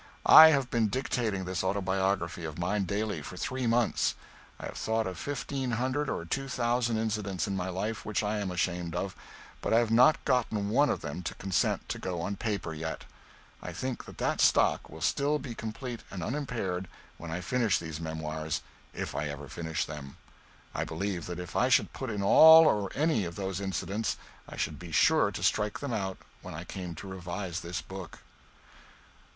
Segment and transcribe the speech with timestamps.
[0.25, 4.15] I have been dictating this autobiography of mine daily for three months;
[4.59, 8.39] I have thought of fifteen hundred or two thousand incidents in my life which I
[8.39, 9.15] am ashamed of,
[9.61, 13.05] but I have not gotten one of them to consent to go on paper yet.
[13.61, 16.87] I think that that stock will still be complete and unimpaired
[17.19, 18.61] when I finish these memoirs,
[18.95, 20.17] if I ever finish them.
[20.73, 24.17] I believe that if I should put in all or any of those incidents
[24.49, 28.23] I should be sure to strike them out when I came to revise this book.